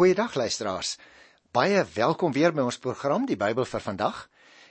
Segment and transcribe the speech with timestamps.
[0.00, 0.94] Goeiedag luisteraars.
[1.52, 4.22] Baie welkom weer by ons program Die Bybel vir vandag.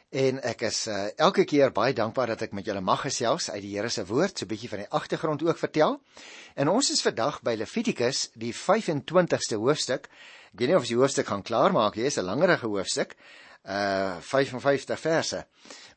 [0.09, 3.59] En ek is uh, elke keer baie dankbaar dat ek met julle mag gesels uit
[3.61, 5.99] die Here se woord, so 'n bietjie van die agtergrond ook vertel.
[6.55, 10.09] En ons is vandag by Levitikus, die 25ste hoofstuk.
[10.49, 13.13] Ek weet nie of jy die hoofstuk gaan klaarmaak nie, dit is 'n langerige hoofstuk.
[13.63, 15.45] Uh 55 verse.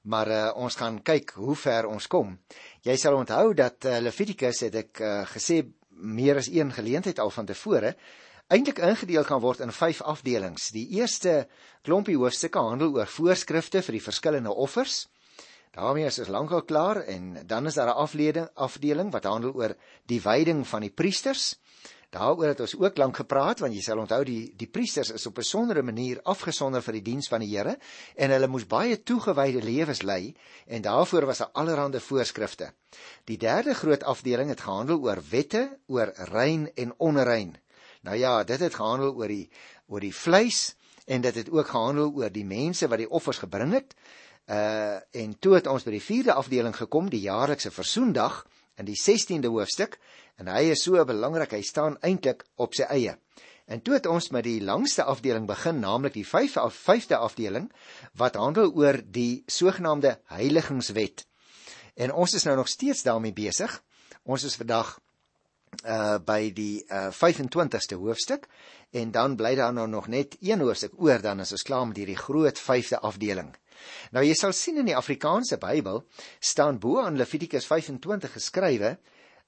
[0.03, 2.37] Maar uh, ons gaan kyk hoe ver ons kom.
[2.83, 7.30] Jy sal onthou dat uh, Levitikus het ek uh, gesê meer as een geleentheid al
[7.30, 7.96] van tevore
[8.53, 10.68] eintlik ingedeel kan word in 5 afdelings.
[10.75, 11.46] Die eerste
[11.86, 15.07] klompie hoofstukke handel oor voorskrifte vir die verskillende offers.
[15.72, 19.75] daarmee is ons lankal klaar en dan is daar 'n afdeling afdeling wat handel oor
[20.07, 21.57] die wyding van die priesters.
[22.11, 25.32] Daaroor het ons ook lank gepraat want jy sal onthou die die priesters is op
[25.32, 27.79] 'n besondere manier afgesonder vir die diens van die Here
[28.16, 32.72] en hulle moes baie toegewyde lewens lei en daarvoor was daar allerlei voorskrifte.
[33.25, 37.61] Die derde groot afdeling het gehandel oor wette oor rein en onrein.
[38.03, 39.51] Nou ja, dit het gehandel oor die
[39.87, 40.75] oor die vleis
[41.06, 43.94] en dit het ook gehandel oor die mense wat die offers gebring het.
[44.50, 48.42] Uh en toe het ons by die vierde afdeling gekom, die jaarlikse versoendag
[48.81, 49.98] in die 16de hoofstuk
[50.41, 53.17] en hy is so belangrik, hy staan eintlik op sy eie.
[53.70, 57.70] En toe het ons met die langste afdeling begin, naamlik die 5de of 5de afdeling
[58.19, 61.27] wat handel oor die sogenaamde heiligingswet.
[61.94, 63.83] En ons is nou nog steeds daarmee besig.
[64.22, 64.98] Ons is vandag
[65.84, 68.47] uh by die uh 25ste hoofstuk
[68.92, 71.97] en dan bly daar nou nog net een hoofstuk oor dan is ons klaar met
[71.97, 73.55] hierdie groot 5de afdeling.
[74.12, 76.05] Nou jy sal sien in die Afrikaanse Bybel
[76.41, 78.97] staan bo aan Levitikus 25 geskrywe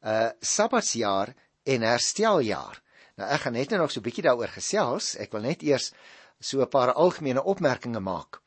[0.05, 2.81] uh Sabbatsjaar en hersteljaar.
[3.17, 5.15] Nou ek gaan net nou nog so 'n bietjie daaroor gesels.
[5.17, 5.93] Ek wil net eers
[6.41, 8.41] so 'n paar algemene opmerkings maak.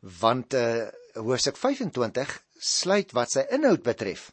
[0.00, 4.32] Want uh hoofstuk 25 sluit wat sy inhoud betref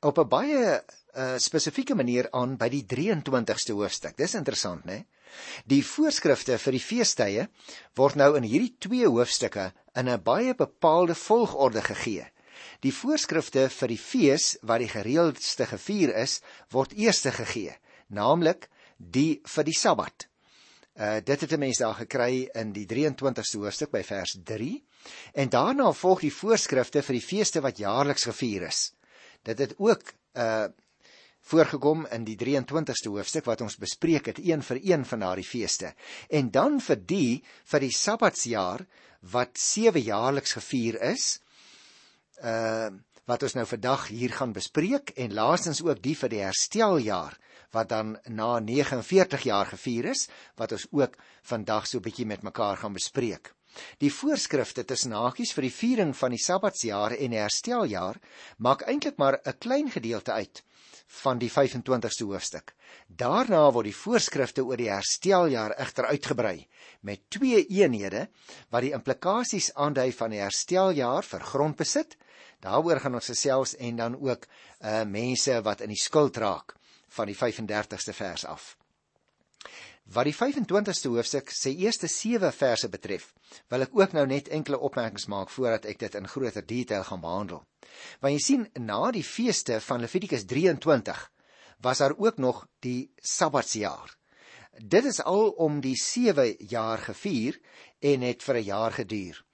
[0.00, 0.82] op 'n baie
[1.20, 4.16] uh, spesifieke manier aan by die 23ste hoofstuk.
[4.16, 5.04] Dis interessant, né?
[5.70, 7.46] Die voorskrifte vir die feestydde
[7.98, 12.26] word nou in hierdie twee hoofstukke in 'n baie bepaalde volgorde gegee.
[12.80, 16.40] Die voorskrifte vir die fees wat die gereeldste gevier is,
[16.72, 17.76] word eers gegee,
[18.08, 20.26] naamlik die vir die Sabbat.
[20.96, 24.84] Uh dit het 'n mens daar gekry in die 23ste hoofstuk by vers 3
[25.34, 28.92] en daarna volg die voorskrifte vir die feeste wat jaarliks gevier is.
[29.42, 30.02] Dit het ook
[30.34, 30.68] uh
[31.50, 35.94] voorgekom in die 23ste hoofstuk wat ons bespreek het een vir een van daardie feeste.
[36.30, 38.84] En dan vir die vir die Sabbatsjaar
[39.32, 41.38] wat 7 jaarliks gevier is.
[42.42, 42.90] Uh
[43.30, 47.36] wat ons nou vandag hier gaan bespreek en laastens ook die vir die hersteljaar
[47.70, 50.24] wat dan na 49 jaar gevier is
[50.58, 51.14] wat ons ook
[51.52, 53.52] vandag so 'n bietjie met mekaar gaan bespreek.
[54.02, 58.18] Die voorskrifte tussen hakies vir die viering van die Sabbatsjaar en die hersteljaar
[58.58, 60.64] maak eintlik maar 'n klein gedeelte uit
[61.10, 62.74] van die 25ste hoofstuk.
[63.06, 66.68] Daarna word die voorskrifte oor die hersteljaar egter uitgebrei
[67.06, 68.28] met twee eenhede
[68.70, 72.16] wat die implikasies aandui van die hersteljaar vir grondbesit.
[72.62, 74.46] Daaroor gaan ons gesels en dan ook
[74.80, 76.76] uh mense wat in die skuld raak
[77.16, 78.76] van die 35ste vers af.
[80.10, 83.28] Wat die 25ste hoofstuk se eerste 7 verse betref,
[83.70, 87.22] wil ek ook nou net enkele opmerkings maak voordat ek dit in groter detail gaan
[87.22, 87.60] behandel.
[88.18, 91.22] Want jy sien na die feeste van Levitikus 23
[91.86, 94.16] was daar ook nog die Sabbatsjaar.
[94.82, 97.60] Dit is al om die 7 jaar gevier
[98.02, 99.44] en het vir 'n jaar geduur.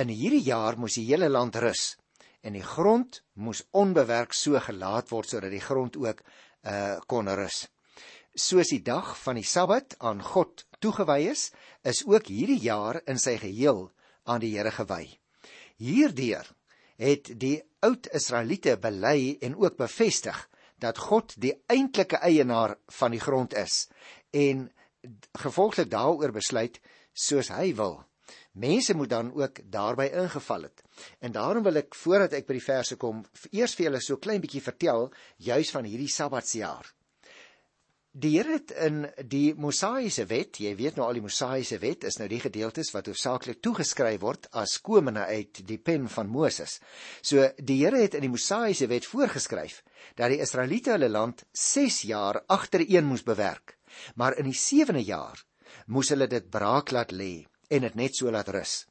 [0.00, 1.98] In hierdie jaar moes die hele land rus
[2.40, 6.22] en die grond moes onbewerk so gelaat word sodat die grond ook
[6.64, 7.68] uh kon rus.
[8.34, 11.50] Soos die dag van die Sabbat aan God toegewy is,
[11.82, 13.88] is ook hierdie jaar in sy geheel
[14.28, 15.04] aan die Here gewy.
[15.78, 16.46] Hierdeur
[16.98, 20.38] het die oud Israeliete bely en ook bevestig
[20.82, 23.86] dat God die eintlike eienaar van die grond is
[24.30, 24.68] en
[25.38, 26.78] gevolglik daaroor besluit
[27.14, 28.00] soos hy wil.
[28.58, 30.82] Mense moet dan ook daarbey ingeval het.
[31.18, 34.42] En daarom wil ek voordat ek by die verse kom, eers vir julle so klein
[34.42, 36.97] bietjie vertel juis van hierdie Sabbatsjaar.
[38.16, 42.16] Die Here het in die Mosaïese wet, jy weet nou al die Mosaïese wet is
[42.16, 46.78] nou die gedeeltes wat hoofsaaklik toegeskryf word as komende uit die pen van Moses.
[47.20, 49.82] So die Here het in die Mosaïese wet voorgeskryf
[50.16, 53.76] dat die Israeliete hulle land 6 jaar agtereen moes bewerk,
[54.16, 55.44] maar in die 7de jaar
[55.86, 58.86] moes hulle dit braak laat lê en dit net so laat rus.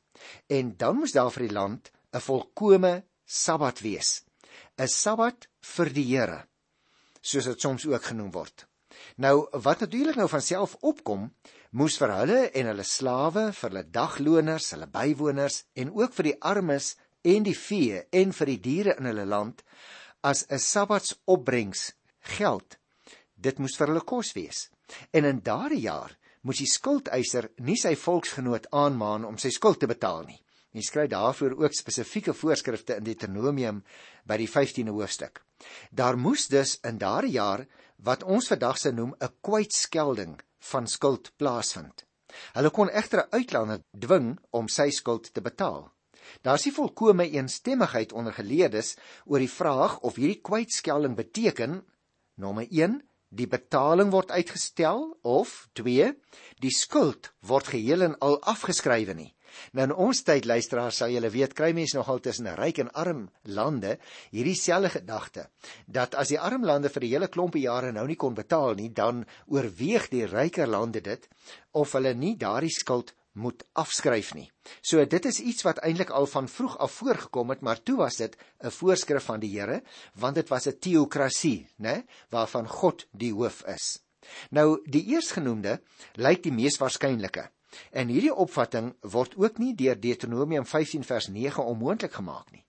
[0.46, 4.22] En dan moes daar vir die land 'n volkomme Sabbat wees.
[4.78, 6.46] 'n Sabbat vir die Here,
[7.22, 8.67] soos dit soms ook genoem word.
[9.18, 11.30] Nou wat natuurlik nou van self opkom,
[11.72, 16.38] moes vir hulle en hulle slawe, vir hulle dagloners, hulle bywoners en ook vir die
[16.42, 16.96] armes
[17.28, 19.64] en die vee en vir die diere in hulle land
[20.22, 21.94] as 'n sabbatsopbrengs
[22.38, 22.78] geld.
[23.36, 24.70] Dit moes vir hulle kos wees.
[25.12, 29.88] En in daardie jaar moes die skuldeiser nie sy volksgenoot aanmaan om sy skuld te
[29.88, 30.40] betaal nie.
[30.78, 33.84] Hy skryf daarvoor ook spesifieke voorskrifte in Deuteronomium
[34.30, 35.42] by die 15de hoofstuk.
[35.90, 37.66] Daar moes dus in daardie jaar
[38.04, 40.40] wat ons vandag se noem 'n kwytskelding
[40.72, 42.06] van skuld plaasvind.
[42.54, 45.92] Hulle kon egter 'n uitlander dwing om sy skuld te betaal.
[46.42, 51.86] Daar is nie volkomme eensstemmigheid onder geleerdes oor die vraag of hierdie kwytskelding beteken
[52.36, 56.14] nommer 1 die betaling word uitgestel of 2
[56.60, 59.37] die skuld word geheel en al afgeskrywe nie.
[59.74, 63.28] Nou in ons tyd luisteraars sal julle weet kry mense nogal tussen ryk en arm
[63.44, 63.98] lande
[64.32, 65.48] hierdie selfde gedagte
[65.86, 68.90] dat as die arm lande vir die hele klompie jare nou nie kon betaal nie
[68.90, 71.30] dan oorweeg die ryker lande dit
[71.72, 74.48] of hulle nie daardie skuld moet afskryf nie.
[74.82, 78.18] So dit is iets wat eintlik al van vroeg af voorgekom het, maar toe was
[78.18, 79.84] dit 'n voorskrif van die Here,
[80.16, 84.00] want dit was 'n teokrasie, né, waarvan God die hoof is.
[84.50, 85.82] Nou die eersgenoemde
[86.14, 87.50] lyk die mees waarskynlike.
[87.92, 92.64] En hierdie opvatting word ook nie deur Deuteronomium 15 vers 9 onmoontlik gemaak nie.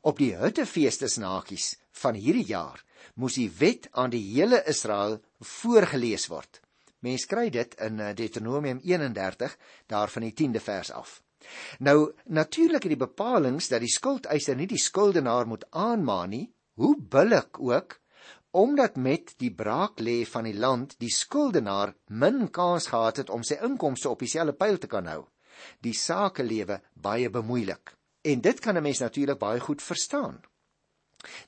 [0.00, 2.84] Op die huttefeestesnakies van hierdie jaar
[3.14, 6.60] moes die wet aan die hele Israel voorgeles word.
[7.00, 11.22] Mens kry dit in eh, Deuteronomium 31 daar van die 10de vers af.
[11.78, 16.46] Nou natuurlik het die bepalinge dat die skuldeiser nie die skuldenaar moet aanmaan nie,
[16.76, 17.99] hoe billik ook,
[18.50, 23.44] omdat met die braak lê van die land die skuldenaar min kans gehad het om
[23.46, 25.24] sy inkomste op dieselfde pyl te kan hou.
[25.80, 27.94] Die sakelewe baie bemoeilik.
[28.22, 30.40] En dit kan 'n mens natuurlik baie goed verstaan.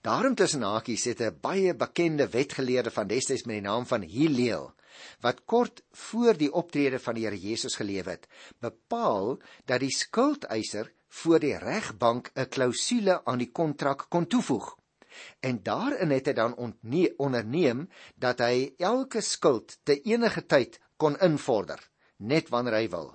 [0.00, 4.74] Daarom tussen hakies het 'n baie bekende wetgeleerde van destyds met die naam van Hillel
[5.20, 8.28] wat kort voor die optrede van die Here Jesus geleef het,
[8.58, 14.76] bepaal dat die skuldeiser voor die regbank 'n klousule aan die kontrak kon toevoeg.
[15.40, 16.56] En daarin het hy dan
[17.16, 21.80] onderneem dat hy elke skuld te enige tyd kon invorder,
[22.18, 23.10] net wanneer hy wil.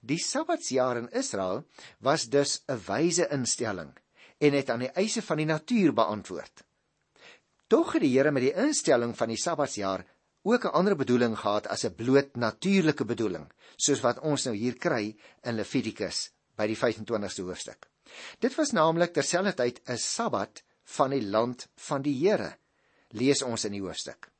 [0.00, 1.64] Die Sabbatsjaar in Israel
[2.00, 3.92] was dus 'n wyse instelling
[4.38, 6.64] en het aan die eise van die natuur beantwoord.
[7.66, 10.04] Tog het die Here met die instelling van die Sabbatsjaar
[10.44, 14.76] ook 'n ander bedoeling gehad as 'n bloot natuurlike bedoeling, soos wat ons nou hier
[14.78, 17.88] kry in Levitikus by die 25ste hoofstuk.
[18.38, 22.54] Dit was naamlik terselfdertyd 'n Sabbat van die land van die Here,
[23.08, 24.30] lees ons in die hoofstuk.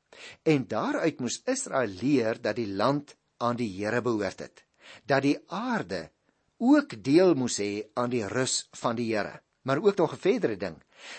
[0.43, 4.63] En daaruit moes Israel leer dat die land aan die Here behoort het,
[5.05, 6.09] dat die aarde
[6.57, 9.41] ook deel moes hê aan die rus van die Here.
[9.65, 10.77] Maar ook nog 'n verdere ding,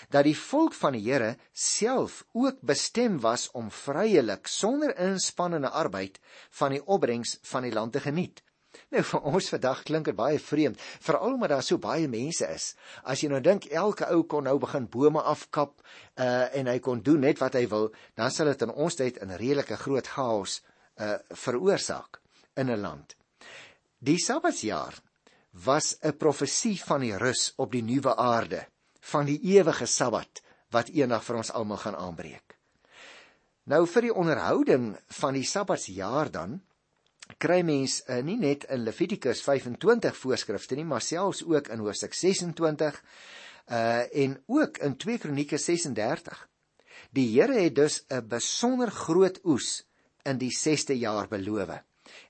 [0.08, 6.20] dat die volk van die Here self ook bestem was om vryelik sonder inspannende arbeid
[6.50, 8.42] van die opbrengs van die land te geniet.
[8.94, 12.68] Nou vir ons vandag klink dit baie vreemd, veral omdat daar so baie mense is.
[13.02, 15.80] As jy nou dink elke ou kon nou begin bome afkap
[16.22, 19.18] uh en hy kon doen net wat hy wil, dan sal dit in ons tyd
[19.22, 20.60] 'n redelike groot chaos
[21.00, 22.20] uh veroorsaak
[22.56, 23.16] in 'n land.
[23.98, 24.94] Die Sabbatsjaar
[25.64, 28.66] was 'n profesie van die rus op die nuwe aarde
[29.00, 32.56] van die ewige Sabbat wat eendag vir ons almal gaan aanbreek.
[33.64, 36.60] Nou vir die onderhouding van die Sabbatsjaar dan
[37.38, 42.14] kry mens uh, nie net in Levitikus 25 voorskrifte nie, maar selfs ook in Hoofstuk
[42.14, 43.02] 26
[43.66, 46.48] uh en ook in 2 Kronieke 36.
[47.10, 49.86] Die Here het dus 'n besonder groot oes
[50.22, 51.82] in die 6ste jaar beloof.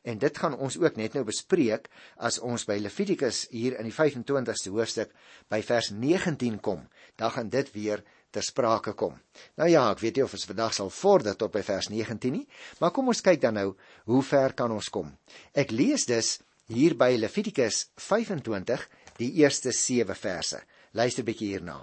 [0.02, 3.94] En dit gaan ons ook net nou bespreek as ons by Levitikus hier in die
[3.94, 5.12] 25ste hoofstuk
[5.48, 6.88] by vers 19 kom.
[7.16, 9.14] Dan gaan dit weer ter sprake kom.
[9.56, 12.44] Nou ja, ek weet nie of ons vandag sal vorder tot by vers 19 nie,
[12.80, 13.68] maar kom ons kyk dan nou
[14.10, 15.12] hoe ver kan ons kom.
[15.54, 16.36] Ek lees dus
[16.72, 18.86] hier by Levitikus 25
[19.20, 20.60] die eerste 7 verse.
[20.92, 21.78] Luister bietjie hierna.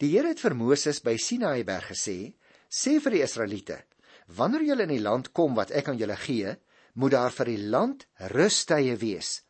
[0.00, 2.34] Die Here het vir Moses by Sinaï berg gesê:
[2.68, 3.78] "Sê vir die Israeliete:
[4.26, 6.56] Wanneer julle in die land kom wat ek aan julle gee,
[6.94, 9.42] moet daar vir die land rustye wees.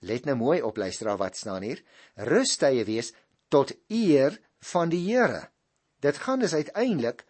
[0.00, 1.80] Let nou mooi op luisteraar wat staan hier.
[2.16, 3.12] Rustye wees
[3.48, 4.38] tot eer
[4.72, 5.48] van die Here.
[6.00, 7.24] Dit gaan dus uiteindelik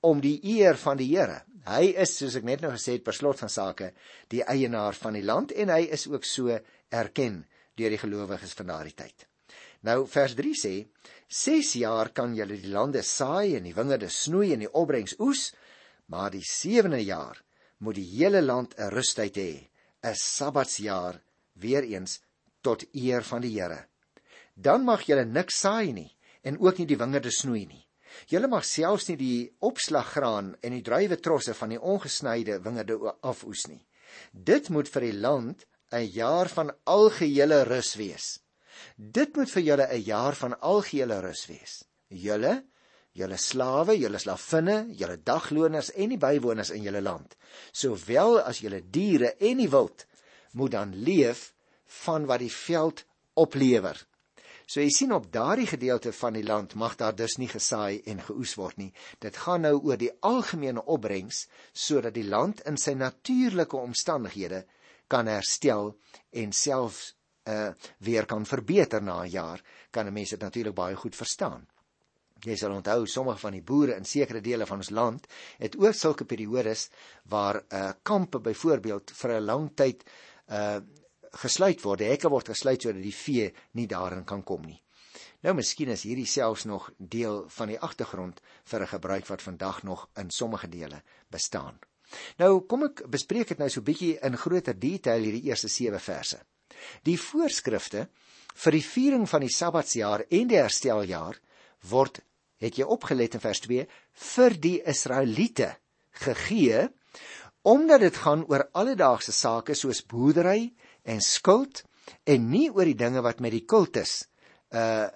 [0.00, 1.42] om die eer van die Here.
[1.66, 3.90] Hy is soos ek net nou gesê het per slot van sake
[4.30, 6.52] die eienaar van die land en hy is ook so
[6.94, 7.40] erken
[7.76, 9.26] deur die gelowiges van daardie tyd.
[9.82, 10.74] Nou vers 3 sê:
[11.28, 15.50] 6 jaar kan julle die lande saai en die wingerde snoei en die opbrengs oes,
[16.06, 17.42] maar die 7de jaar
[17.78, 19.68] moet die hele land 'n rustyd hê,
[20.02, 21.20] 'n Sabbatsjaar
[21.54, 22.20] weer eens
[22.62, 23.86] tot eer van die Here.
[24.54, 27.85] Dan mag julle niks saai nie en ook nie die wingerde snoei nie.
[28.30, 33.82] Julle mag selfs nie die opslaggraan en die druiwetrosse van die ongesnyde wingerde afoes nie.
[34.32, 38.40] Dit moet vir die land 'n jaar van algehele rus wees.
[38.96, 41.84] Dit moet vir julle 'n jaar van algehele rus wees.
[42.08, 42.64] Julle,
[43.12, 47.36] julle slawe, julle slavinne, julle dagloners en die bywoners in julle land,
[47.72, 50.06] sowel as julle diere en die wild,
[50.52, 51.52] moet dan leef
[52.04, 53.04] van wat die veld
[53.34, 53.96] oplewer.
[54.66, 58.22] So jy sien op daardie gedeelte van die land mag daar dus nie gesaai en
[58.26, 58.90] geoes word nie.
[59.22, 64.64] Dit gaan nou oor die algemene opbrengs sodat die land in sy natuurlike omstandighede
[65.06, 65.94] kan herstel
[66.42, 67.12] en selfs
[67.46, 67.70] uh
[68.02, 69.62] weer kan verbeter na 'n jaar.
[69.90, 71.66] Kan mense dit natuurlik baie goed verstaan.
[72.42, 75.26] Jy sal onthou sommige van die boere in sekere dele van ons land
[75.58, 76.90] het ook sulke periodes
[77.22, 80.04] waar uh kampe byvoorbeeld vir 'n lang tyd
[80.50, 80.80] uh
[81.40, 82.00] gesluit word.
[82.02, 84.80] Die hekke word gesluit sodat die vee nie daarin kan kom nie.
[85.44, 89.82] Nou miskien is hierdie selfs nog deel van die agtergrond vir 'n gebruik wat vandag
[89.82, 91.78] nog in sommige dele bestaan.
[92.38, 96.38] Nou kom ek bespreek dit nou so bietjie in groter detail hierdie eerste 7 verse.
[97.02, 98.08] Die voorskrifte
[98.54, 101.40] vir die viering van die Sabbatsjaar en die hersteljaar
[101.90, 102.20] word
[102.58, 103.86] het jy opgelet in vers 2
[104.32, 105.76] vir die Israeliete
[106.24, 106.88] gegee
[107.66, 110.70] omdat dit gaan oor alledaagse sake soos boerdery
[111.06, 111.84] en skuld
[112.26, 114.24] en nie oor die dinge wat met die kultus
[114.74, 115.08] uh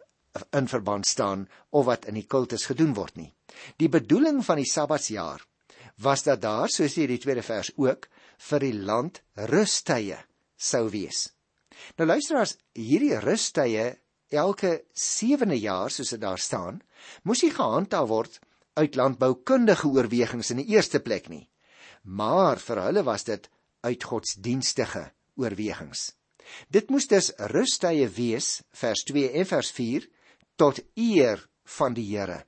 [0.54, 3.32] in verband staan of wat in die kultus gedoen word nie.
[3.82, 5.42] Die bedoeling van die Sabbatsjaar
[5.98, 8.06] was dat daar, soos hier die tweede vers ook,
[8.38, 9.18] vir die land
[9.50, 10.20] rustye
[10.54, 11.26] sou wees.
[11.98, 13.88] Nou luisteraars, hierdie rustye
[14.30, 16.80] elke 7de jaar soos dit daar staan,
[17.26, 18.38] moes nie gehandhaaf word
[18.78, 21.48] uit landboukundige oorwegings in die eerste plek nie.
[22.04, 23.50] Maar vir hulle was dit
[23.82, 26.10] uit godsdienstige oorwegings.
[26.68, 30.06] Dit moes dus rustye wees vers 2 en vers 4
[30.60, 31.42] tot eer
[31.78, 32.44] van die Here.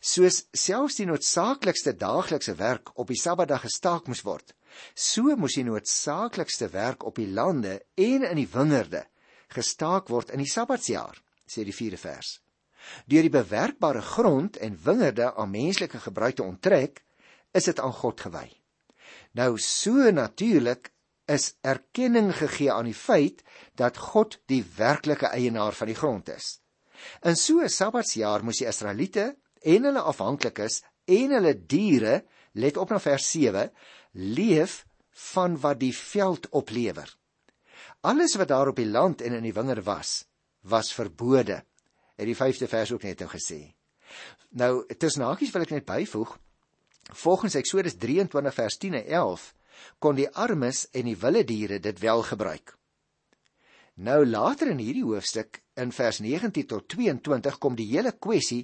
[0.00, 4.52] Soos selfs die noodsaaklikste daaglikse werk op die Sabbatdag gestaak moes word,
[4.94, 9.06] so moes die noodsaaklikste werk op die lande en in die wingerde
[9.50, 12.38] gestaak word in die Sabbatsjaar, sê die 4de vers.
[13.10, 17.02] Deur die bewerkbare grond en wingerde aan menslike gebruik te onttrek,
[17.52, 18.46] is dit aan God gewy.
[19.36, 20.92] Nou so natuurlik
[21.30, 23.44] is erkenning gegee aan die feit
[23.78, 26.58] dat God die werklike eienaar van die grond is.
[27.22, 32.90] In so 'n Sabbatsjaar moes die Israeliete en hulle afhanklikes en hulle diere, let op
[32.90, 33.70] na vers 7,
[34.12, 34.86] leef
[35.32, 37.16] van wat die veld oplewer.
[38.00, 40.24] Alles wat daar op die land en in die wingerd was,
[40.60, 41.64] was verbode.
[42.16, 43.74] Het die 5de vers ook net nou gesê.
[44.48, 46.38] Nou, tussen hakies wil ek net byvoeg,
[47.12, 49.54] volgens Eksodus 23 vers 10 en 11
[49.98, 52.76] kon die armes en die wilde diere dit wel gebruik.
[54.00, 58.62] Nou later in hierdie hoofstuk in vers 19 tot 22 kom die hele kwessie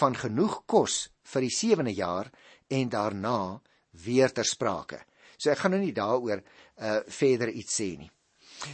[0.00, 2.30] van genoeg kos vir die sewende jaar
[2.68, 3.60] en daarna
[4.04, 5.02] weer ter sprake.
[5.36, 8.10] So ek gaan nou nie daaroor uh verder iets sê nie.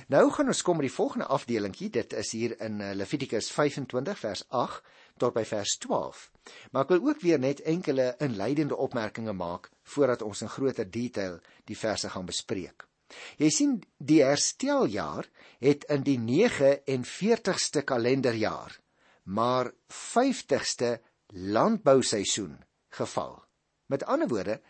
[0.09, 1.91] Nou gaan ons kom by die volgende afdelingkie.
[1.93, 4.81] Dit is hier in uh, Levitikus 25 vers 8
[5.19, 6.31] tot by vers 12.
[6.73, 11.39] Maar ek wil ook weer net enkele inleidende opmerkings maak voordat ons in groter detail
[11.71, 12.87] die verse gaan bespreek.
[13.39, 15.29] Jy sien die hersteljaar
[15.63, 18.75] het in die 49ste kalenderjaar,
[19.25, 20.97] maar 50ste
[21.29, 22.59] landbouseisoen
[22.99, 23.39] geval.
[23.87, 24.61] Met ander woorde,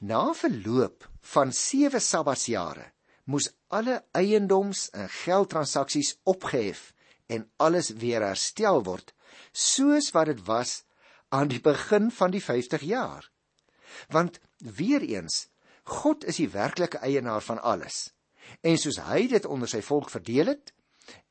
[0.00, 2.88] na verloop van 7 sabbatsjare
[3.24, 6.90] moes alle eiendoms en geldtransaksies opgehef
[7.26, 9.12] en alles weer herstel word
[9.52, 10.82] soos wat dit was
[11.32, 13.30] aan die begin van die 50 jaar.
[14.08, 15.48] Want weer eens,
[15.82, 18.12] God is die werklike eienaar van alles.
[18.60, 20.72] En soos hy dit onder sy volk verdeel het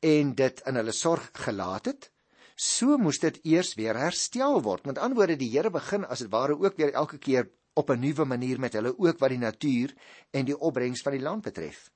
[0.04, 2.10] en dit in hulle sorg gelaat het,
[2.56, 4.86] so moes dit eers weer herstel word.
[4.86, 8.00] Met ander woorde, die Here begin as dit ware ook weer elke keer op 'n
[8.00, 9.94] nuwe manier met hulle ook wat die natuur
[10.30, 11.90] en die opbrengs van die land betref.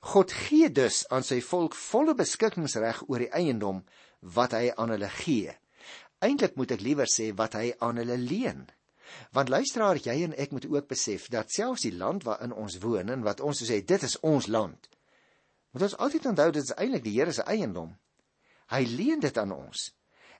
[0.00, 3.84] God gee dus aan sy volk volle beskikkingsreg oor die eiendom
[4.20, 5.52] wat hy aan hulle gee.
[6.24, 8.64] Eintlik moet ek liewer sê wat hy aan hulle leen.
[9.36, 13.12] Want luisteraar, jy en ek moet ook besef dat selfs die land waarin ons woon
[13.12, 14.88] en wat ons sê dit is ons land.
[15.72, 17.92] Moet ons altyd onthou dit is eintlik die Here se eiendom.
[18.72, 19.90] Hy leen dit aan ons.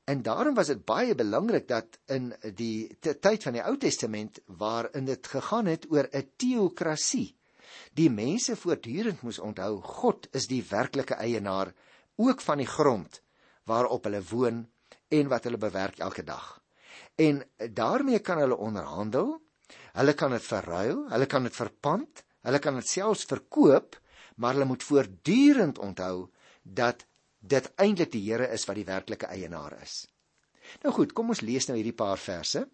[0.06, 5.06] En daarom was dit baie belangrik dat in die tyd van die Ou Testament waarin
[5.06, 7.36] dit gegaan het oor 'n teokrasie,
[7.94, 11.74] die mense voortdurend moes onthou God is die werklike eienaar
[12.16, 13.20] ook van die grond
[13.66, 14.62] waarop hulle woon
[15.08, 16.46] en wat hulle bewerk elke dag.
[17.16, 17.42] En
[17.72, 19.36] daarmee kan hulle onderhandel.
[19.96, 23.96] Hulle kan dit verruil, hulle kan dit verpand, hulle kan dit selfs verkoop,
[24.36, 26.28] maar hulle moet voortdurend onthou
[26.62, 27.06] dat
[27.40, 30.04] dit eintlik die Here is wat die werklike eienaar is.
[30.82, 32.66] Nou goed, kom ons lees nou hierdie paar verse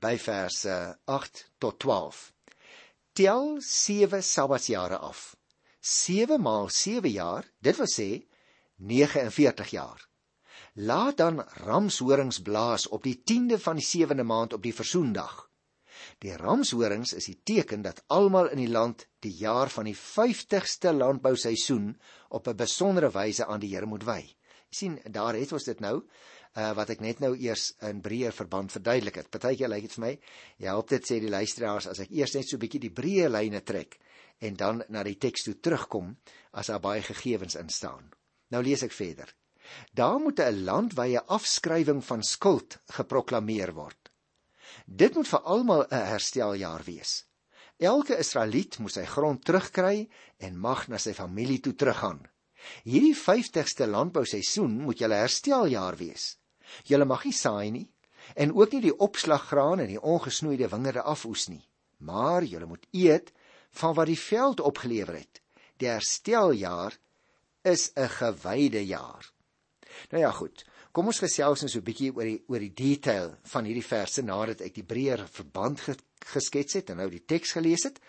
[0.00, 0.76] by verse
[1.10, 2.22] 8 tot 12.
[3.14, 5.34] Tel 7 Sabbatsjare af.
[5.80, 8.08] 7 maal 7 jaar, dit wil sê
[8.76, 10.00] 49 jaar.
[10.74, 15.34] Laat dan ramshorings blaas op die 10de van die 7de maand op die versoendag.
[16.18, 20.90] Die ramshorings is die teken dat almal in die land die jaar van die 50ste
[20.96, 21.92] landbouseisoen
[22.28, 24.18] op 'n besondere wyse aan die Here moet wy.
[24.68, 26.02] Jy sien, daar het ons dit nou
[26.56, 29.30] uh, wat ek net nou eers in breër verband verduidelik het.
[29.30, 30.18] Partykeer lyk dit vir my,
[30.56, 33.30] jy help dit sê die luisteraars as ek eers net so 'n bietjie die breë
[33.30, 34.00] lyne trek
[34.40, 36.16] en dan na die teks toe terugkom
[36.50, 38.10] as daar baie gegevens in staan.
[38.50, 39.34] Nou lees ek verder.
[39.92, 44.10] Daar moet 'n landwyse afskrywing van skuld geproklaameer word.
[44.86, 47.24] Dit moet vir almal 'n hersteljaar wees.
[47.78, 52.22] Elke Israeliet moet sy grond terugkry en mag na sy familie toe teruggaan.
[52.84, 56.36] Hierdie 50ste landbouseisoen moet julle hersteljaar wees.
[56.84, 57.88] Julle mag nie saai nie
[58.34, 61.64] en ook nie die opslaggraan en die ongesnoeide wingerde afoes nie,
[61.98, 63.32] maar julle moet eet
[63.80, 65.42] van wat die veld opgelewer het.
[65.76, 66.96] Die hersteljaar
[67.62, 69.33] is 'n gewyde jaar.
[70.10, 70.64] Nou ja, goed.
[70.92, 74.22] Kom ons gesels nou so 'n bietjie oor die oor die detail van hierdie verse
[74.22, 75.80] nadat ek die breër verband
[76.24, 78.00] geskets het en nou die teks gelees het.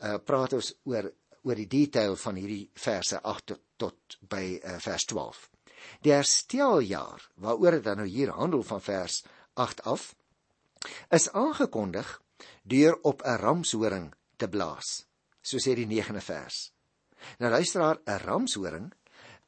[0.00, 1.10] Uh praat ons oor
[1.44, 5.50] oor die detail van hierdie verse 8 tot, tot by uh, vers 12.
[6.00, 10.14] Die hersteljaar waaroor dit dan nou hier handel van vers 8 af
[11.12, 12.20] is aangekondig
[12.62, 15.06] deur op 'n ramshoring te blaas.
[15.42, 16.72] So sê die 9de vers.
[17.38, 18.92] Nou luisteraar, 'n ramshoring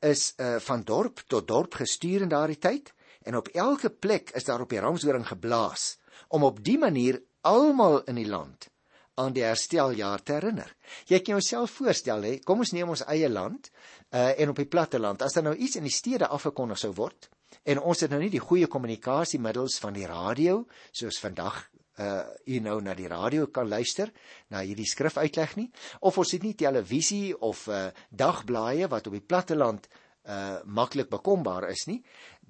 [0.00, 2.93] is uh, van dorp tot dorp gestuur in daardie tyd
[3.26, 5.97] en op elke plek is daar op die ramshoring geblaas
[6.29, 8.69] om op die manier almal in die land
[9.17, 10.69] aan die hersteljaar te herinner.
[11.09, 14.69] Jy kan jouself voorstel hè, kom ons neem ons eie land uh, en op die
[14.69, 17.31] platte land as daar nou iets in die stede afgekondig sou word
[17.65, 21.65] en ons het nou nie die goeie kommunikasiemiddels van die radio soos vandag
[21.97, 24.12] uh u nou na die radio kan luister
[24.49, 29.25] na hierdie skrifuitleg nie of ons het nie televisie of uh dagblaaie wat op die
[29.25, 29.88] platteland
[30.26, 32.03] uh maklik bekombaar is nie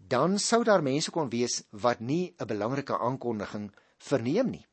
[0.09, 4.67] dan sou daar mense kon wees wat nie 'n belangrike aankondiging verneem nie.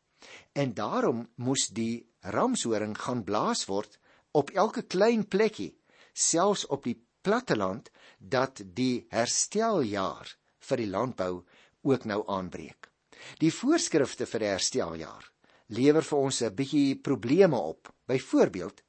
[0.54, 4.00] En daarom moes die ramshoring gaan blaas word
[4.32, 5.78] op elke klein plekkie
[6.14, 11.44] selfs op die platteland dat die hersteljaar vir die landbou
[11.82, 12.93] ook nou aanbreek
[13.40, 15.30] Die voorskrifte vir die hersteljaar
[15.74, 17.90] lewer vir ons 'n bietjie probleme op.
[18.08, 18.84] Byvoorbeeld,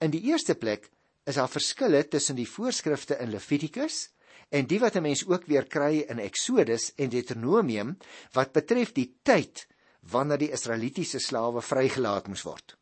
[0.00, 0.90] in die eerste plek
[1.26, 4.08] is daar verskille tussen die voorskrifte in Levitikus
[4.50, 7.96] en die wat 'n mens ook weer kry in Eksodus en Deuteronomium
[8.32, 9.66] wat betref die tyd
[10.00, 12.76] wanneer die Israelitiese slawe vrygelaat moes word.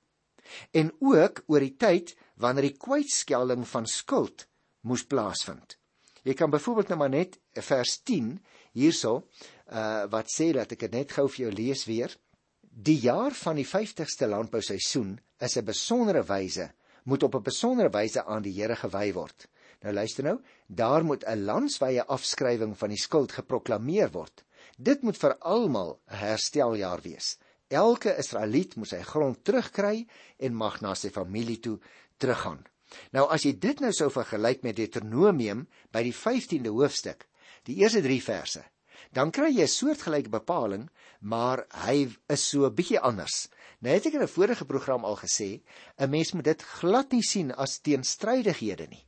[0.73, 4.47] En ook oor die tyd wanneer die kwytskelding van skuld
[4.81, 5.77] moes plaasvind.
[6.23, 8.41] Jy kan byvoorbeeld nou maar net vers 10
[8.73, 9.29] hierso
[9.71, 12.15] uh wat sê dat ek dit net gou vir jou lees weer.
[12.61, 16.71] Die jaar van die 50ste landbouseisoen is 'n besondere wyse
[17.05, 19.49] moet op 'n besondere wyse aan die Here gewy word.
[19.81, 24.45] Nou luister nou, daar moet 'n landswye afskrywing van die skuld geproklaameer word.
[24.77, 27.39] Dit moet vir almal 'n hersteljaar wees.
[27.69, 30.07] Elke Israeliet moet sy grond terugkry
[30.39, 31.79] en mag na sy familie toe
[32.17, 32.67] teruggaan.
[33.13, 37.29] Nou as jy dit nou sou vergelyk met Deuteronomium by die 15de hoofstuk,
[37.65, 38.65] die eerste 3 verse,
[39.13, 40.89] dan kry jy 'n soortgelyke bepaling,
[41.21, 43.49] maar hy is so 'n bietjie anders.
[43.81, 45.63] Nou het ek in 'n vorige program al gesê,
[45.99, 49.07] 'n mens moet dit glad nie sien as teenstrydighede nie.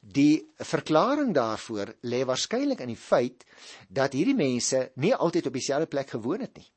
[0.00, 3.44] Die verklaring daarvoor lê waarskynlik in die feit
[3.88, 6.72] dat hierdie mense nie altyd op dieselfde plek gewoon het nie.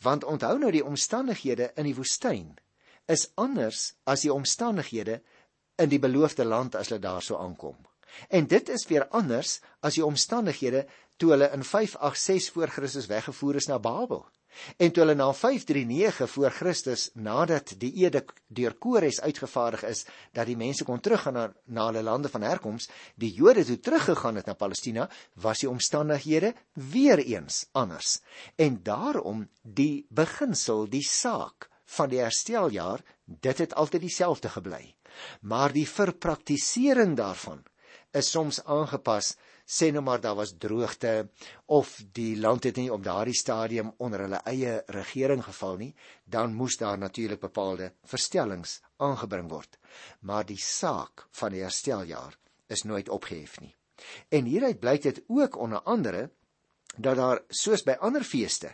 [0.00, 2.56] Want onthou nou die omstandighede in die woestyn
[3.06, 5.22] is anders as die omstandighede
[5.76, 7.76] in die beloofde land as hulle daarso aankom.
[8.28, 13.54] En dit is weer anders as die omstandighede toe hulle in 586 voor Christus weggevoer
[13.54, 14.26] is na Babel.
[14.76, 20.48] En toe hulle na 539 voor Christus nadat die edik deur Kores uitgevaardig is dat
[20.48, 24.46] die mense kon teruggaan na, na hulle lande van herkoms, die Jode toe teruggegaan het
[24.46, 28.18] na Palestina, was die omstandighede weer eens anders.
[28.56, 31.68] En daarom die beginsel, die saak
[31.98, 34.94] van die hersteljaar, dit het altyd dieselfde gebly.
[35.40, 37.64] Maar die verpraktisering daarvan
[38.16, 39.34] is soms aangepas
[39.68, 41.28] sê nou maar daar was droogte
[41.66, 45.94] of die land het nie op daardie stadium onder hulle eie regering geval nie,
[46.24, 49.76] dan moes daar natuurlik bepaalde verstellings aangebring word.
[50.20, 53.74] Maar die saak van die hersteljaar is nooit opgehef nie.
[54.32, 56.30] En hieruit blyk dit ook onder andere
[56.96, 58.72] dat daar soos by ander feeste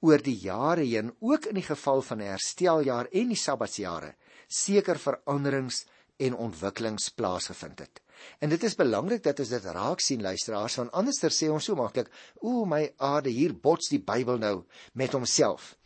[0.00, 4.14] oor die jare heen ook in die geval van die hersteljaar en die sabbatsjare
[4.46, 5.86] seker veranderings
[6.16, 8.00] en ontwikkelings plaasgevind het.
[8.38, 11.78] En dit is belangrik dat ons dit raak sien luisteraars want anderster sê ons so
[11.78, 15.76] maklik, o my aarde hier bots die Bybel nou met homself.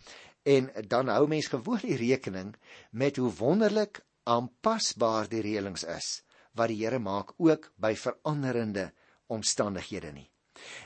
[0.43, 2.55] En dan hou mens gewoon die rekening
[2.91, 6.23] met hoe wonderlik aanpasbaar die reëlings is
[6.59, 8.91] wat die Here maak ook by veranderende
[9.33, 10.29] omstandighede nie.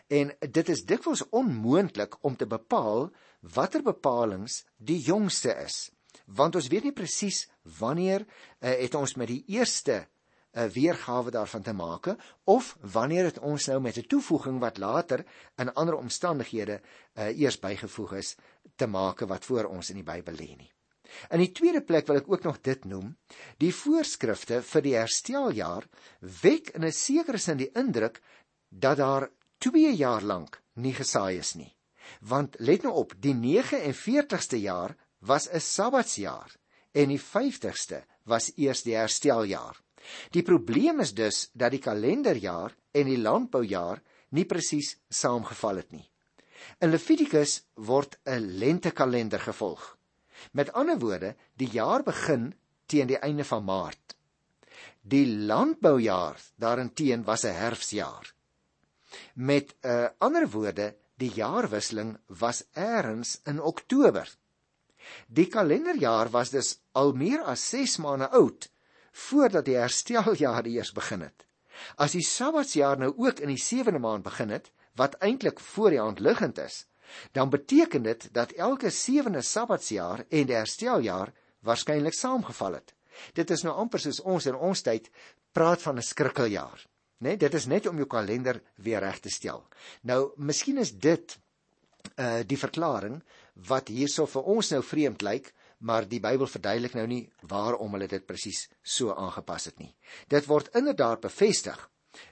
[0.06, 3.10] En dit is dikwels onmoontlik om te bepaal
[3.56, 5.90] watter bepalinge die jongste is,
[6.26, 7.44] want ons weet nie presies
[7.80, 10.04] wanneer uh, het ons met die eerste
[10.56, 12.08] 'n weergawe daarvan te maak
[12.44, 15.24] of wanneer het ons nou met 'n toevoeging wat later
[15.56, 18.36] in ander omstandighede uh, eers bygevoeg is
[18.76, 20.72] te maak wat voor ons in die Bybel lê nie.
[21.30, 23.16] In die tweede plek wil ek ook nog dit noem.
[23.58, 25.86] Die voorskrifte vir die hersteljaar
[26.42, 28.20] wek in 'n sekere sin die indruk
[28.68, 31.76] dat daar 2 jaar lank nie gesaai is nie.
[32.20, 36.56] Want let nou op, die 49ste jaar was 'n Sabbatsjaar
[36.92, 39.85] en die 50ste was eers die hersteljaar.
[40.30, 44.02] Die probleem is dus dat die kalenderjaar en die landboujaar
[44.36, 46.06] nie presies saamgeval het nie.
[46.80, 49.96] In Levitikus word 'n lentekalender gevolg.
[50.52, 52.54] Met ander woorde, die jaar begin
[52.86, 54.16] teen die einde van Maart.
[55.02, 58.34] Die landboujaar daarenteen was 'n herfsjaar.
[59.34, 64.36] Met 'n uh, ander woorde, die jaarwisseling was eers in Oktober.
[65.26, 68.68] Die kalenderjaar was dus al meer as 6 maande oud
[69.16, 71.46] voordat die hersteljaar eers begin het.
[71.96, 76.00] As die Sabbatsjaar nou ook in die 7de maand begin het, wat eintlik voor die
[76.00, 76.84] hand liggend is,
[77.32, 82.94] dan beteken dit dat elke sewende sabbatsjaar en die hersteljaar waarskynlik saamgeval het.
[83.32, 85.08] Dit is nou amper soos ons in ons tyd
[85.52, 86.86] praat van 'n skrikkeljaar.
[87.18, 89.64] Né, nee, dit is net om jou kalender weer reg te stel.
[90.02, 91.38] Nou, miskien is dit
[92.16, 93.22] uh die verklaring
[93.54, 98.08] wat hierso vir ons nou vreemd lyk, maar die Bybel verduidelik nou nie waarom hulle
[98.08, 99.94] dit presies so aangepas het nie.
[100.28, 101.78] Dit word inderdaad bevestig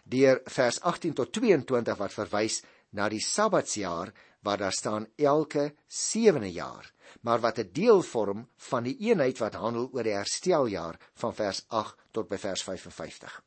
[0.04, 2.62] deur vers 18 tot 22 wat verwys
[2.96, 4.12] na die Sabbatsjaar
[4.44, 9.54] waar daar staan elke sewende jaar, maar wat 'n deel vorm van die eenheid wat
[9.54, 13.42] handel oor die hersteljaar van vers 8 tot by vers 55.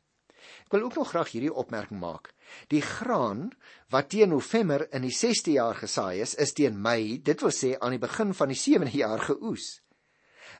[0.66, 2.34] Ek wil ook nog graag hierdie opmerking maak.
[2.68, 3.52] Die graan
[3.90, 7.78] wat teen November in die 6ste jaar gesaai is, is teen Mei, dit wil sê
[7.80, 9.82] aan die begin van die 7de jaar geoes.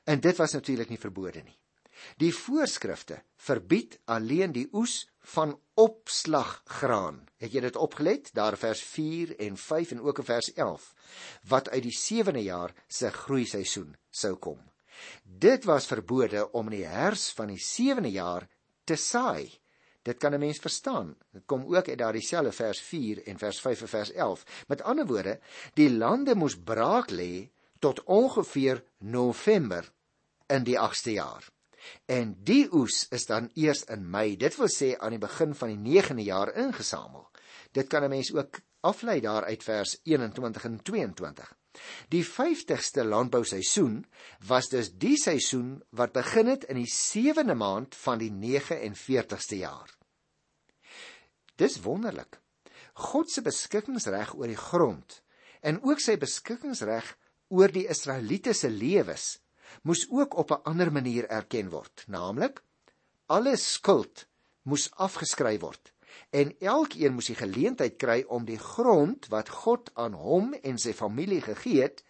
[0.08, 1.58] En dit was natuurlik nie verbode nie.
[2.16, 3.18] Die voorskrifte
[3.48, 5.02] verbied alleen die oes
[5.34, 7.20] van opslaggraan.
[7.36, 8.30] Het jy dit opgelet?
[8.32, 10.86] Daar vers 4 en 5 en ook in vers 11
[11.52, 14.62] wat uit die 7de jaar se groeiseisoen sou kom.
[15.22, 18.48] Dit was verbode om in die hers van die 7de jaar
[18.84, 19.60] te saai.
[20.02, 21.16] Dit kan 'n mens verstaan.
[21.32, 24.64] Dit kom ook uit daardie selfe vers 4 en vers 5 en vers 11.
[24.68, 25.40] Met ander woorde,
[25.74, 29.92] die lande moes braak lê tot ongeveer November
[30.48, 31.44] in die 8ste jaar.
[32.06, 35.72] En die oes is dan eers in Mei, dit wil sê aan die begin van
[35.72, 37.28] die 9de jaar ingesamel.
[37.72, 41.54] Dit kan 'n mens ook aflei daar uit vers 21 en 22.
[42.08, 44.06] Die 50ste landbouseisoen
[44.46, 49.94] was dus die seisoen wat begin het in die 7de maand van die 49ste jaar.
[51.56, 52.40] Dis wonderlik.
[52.92, 55.22] God se beskikkingsreg oor die grond
[55.60, 57.16] en ook sy beskikkingsreg
[57.48, 59.38] oor die Israeliete se lewens
[59.82, 62.62] moes ook op 'n ander manier erken word, naamlik
[63.26, 64.26] alle skuld
[64.62, 65.92] moes afgeskryf word
[66.30, 70.92] en elkeen moes die geleentheid kry om die grond wat God aan hom en sy
[70.96, 72.02] familie gegee het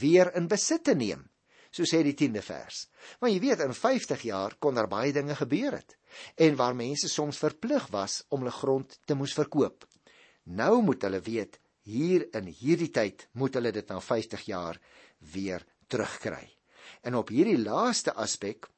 [0.00, 1.24] weer in besit te neem.
[1.70, 2.86] So sê die 10de vers.
[3.20, 5.96] Want jy weet in 50 jaar kon daar baie dinge gebeur het
[6.40, 9.86] en waar mense soms verplig was om hulle grond te moes verkoop.
[10.44, 14.80] Nou moet hulle weet hier in hierdie tyd moet hulle dit na 50 jaar
[15.34, 16.57] weer terugkry.
[17.02, 18.68] En op hierdie laaste aspek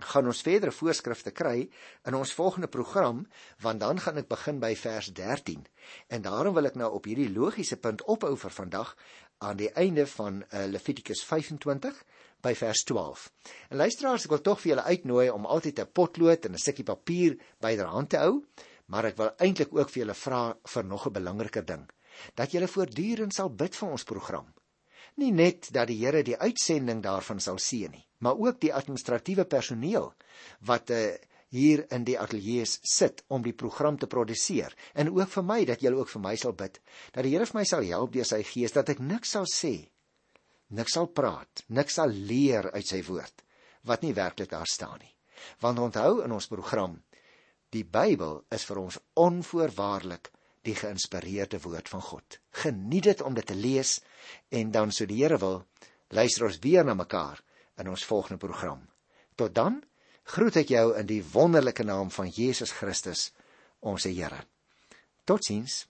[0.00, 1.68] gaan ons verdere voorskrifte kry
[2.08, 3.24] in ons volgende program
[3.64, 5.66] want dan gaan ek begin by vers 13
[6.08, 8.94] en daarom wil ek nou op hierdie logiese punt ophou vir vandag
[9.40, 11.96] aan die einde van uh, Levitikus 25
[12.44, 13.22] by vers 12.
[13.72, 16.84] En luisteraars, ek wil tog vir julle uitnooi om altyd 'n potlood en 'n stukkie
[16.84, 18.44] papier byderhand te hou,
[18.86, 21.88] maar ek wil eintlik ook vir julle vra vir nog 'n belangriker ding,
[22.34, 24.52] dat julle voortdurend sal bid vir ons program
[25.16, 29.44] nie net dat die Here die uitsending daarvan sal seën nie, maar ook die administratiewe
[29.44, 30.12] personeel
[30.68, 31.10] wat uh,
[31.50, 34.74] hier in die ateljee sit om die program te produseer.
[34.94, 36.78] En ook vir my dat julle ook vir my sal bid
[37.12, 39.74] dat die Here vir my sal help deur sy gees dat ek niks sal sê
[40.70, 43.42] niks sal praat niks sal leer uit sy woord
[43.88, 45.14] wat nie werklik daar staan nie.
[45.60, 46.98] Want onthou in ons program
[47.74, 50.30] die Bybel is vir ons onvoorwaardelik
[50.66, 52.38] die geïnspireerde woord van God.
[52.62, 53.98] Geniet dit om dit te lees
[54.48, 55.62] en dan so die Here wil,
[56.08, 57.40] luister ons weer na mekaar
[57.80, 58.82] in ons volgende program.
[59.34, 59.80] Tot dan
[60.34, 63.30] groet ek jou in die wonderlike naam van Jesus Christus,
[63.80, 64.44] ons Here.
[65.24, 65.86] Totsiens.